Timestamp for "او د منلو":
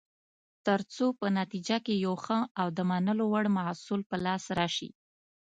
2.61-3.25